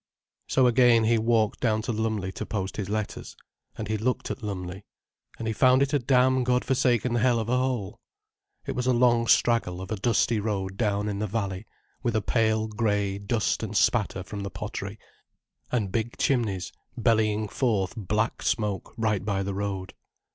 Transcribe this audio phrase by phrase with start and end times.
[0.47, 3.37] So again he walked down to Lumley to post his letters.
[3.77, 4.83] And he looked at Lumley.
[5.37, 7.99] And he found it a damn god forsaken hell of a hole.
[8.65, 11.67] It was a long straggle of a dusty road down in the valley,
[12.01, 14.97] with a pale grey dust and spatter from the pottery,
[15.71, 19.93] and big chimneys bellying forth black smoke right by the road.